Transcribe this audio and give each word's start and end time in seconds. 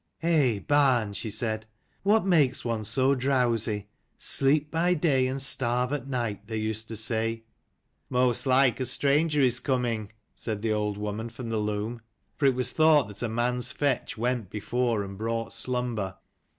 "Eh, 0.23 0.57
barn," 0.57 1.13
she 1.13 1.29
said, 1.29 1.67
"what 2.01 2.25
makes 2.25 2.65
one 2.65 2.83
so 2.83 3.13
drowsy? 3.13 3.87
sleep 4.17 4.71
by 4.71 4.95
day 4.95 5.27
and 5.27 5.39
starve 5.39 5.93
at 5.93 6.07
night, 6.07 6.47
they 6.47 6.57
used 6.57 6.87
to 6.87 6.95
say."" 6.95 7.43
Most 8.09 8.47
like 8.47 8.79
a 8.79 8.85
stranger 8.85 9.41
is 9.41 9.59
coming," 9.59 10.11
said 10.35 10.63
the 10.63 10.73
old 10.73 10.97
woman 10.97 11.29
from 11.29 11.49
the 11.49 11.57
loom. 11.57 12.01
For 12.35 12.47
it 12.47 12.55
was 12.55 12.71
thought 12.71 13.09
that 13.09 13.21
a 13.21 13.29
man's 13.29 13.71
fetch 13.71 14.17
went 14.17 14.49
before 14.49 15.03
and 15.03 15.19
brought 15.19 15.53
slumber. 15.53 16.15